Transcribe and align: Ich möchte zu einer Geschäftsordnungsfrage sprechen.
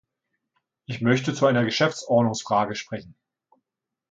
Ich 0.87 0.99
möchte 1.01 1.35
zu 1.35 1.45
einer 1.45 1.63
Geschäftsordnungsfrage 1.63 2.73
sprechen. 2.73 3.13